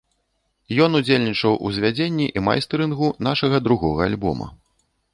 Ён 0.85 0.91
удзельнічаў 0.99 1.53
ў 1.65 1.77
звядзенні 1.77 2.27
і 2.37 2.45
майстарынгу 2.49 3.13
нашага 3.31 3.57
другога 3.67 3.99
альбома. 4.13 4.53